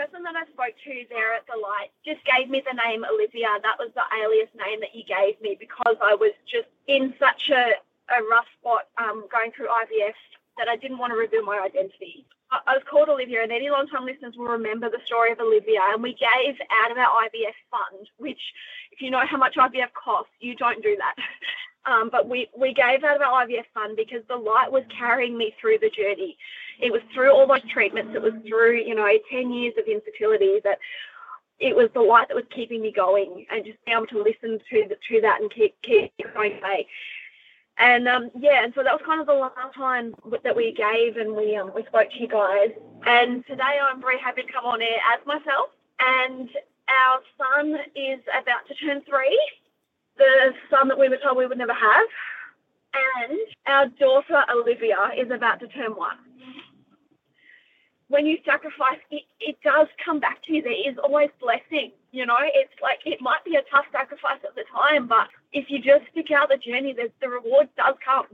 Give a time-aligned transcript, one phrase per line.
[0.00, 3.52] person that I spoke to there at the light just gave me the name Olivia.
[3.60, 7.50] That was the alias name that you gave me because I was just in such
[7.52, 7.76] a,
[8.08, 10.16] a rough spot um, going through IVF
[10.56, 12.24] that I didn't want to reveal my identity.
[12.50, 15.40] I, I was called Olivia, and any long time listeners will remember the story of
[15.40, 15.80] Olivia.
[15.92, 18.40] And we gave out of our IVF fund, which,
[18.92, 21.16] if you know how much IVF costs, you don't do that.
[21.86, 25.38] Um, but we, we gave out of our IVF fund because the light was carrying
[25.38, 26.36] me through the journey.
[26.80, 28.12] It was through all those treatments.
[28.14, 30.78] It was through, you know, 10 years of infertility that
[31.58, 34.58] it was the light that was keeping me going and just being able to listen
[34.70, 36.86] to the, to that and keep, keep going away.
[37.76, 41.16] And um, yeah, and so that was kind of the last time that we gave
[41.16, 42.72] and we um, we spoke to you guys.
[43.06, 45.70] And today I'm very happy to come on air as myself.
[45.98, 46.50] And
[46.88, 49.40] our son is about to turn three,
[50.18, 52.06] the son that we were told we would never have.
[52.92, 56.18] And our daughter Olivia is about to turn one
[58.10, 60.62] when you sacrifice, it, it does come back to you.
[60.62, 61.92] There is always blessing.
[62.10, 65.70] You know, it's like it might be a tough sacrifice at the time, but if
[65.70, 68.26] you just stick out the journey, the, the reward does come.